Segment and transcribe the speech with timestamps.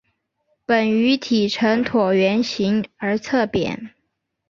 [0.65, 3.91] 本鱼体呈椭圆形而侧扁。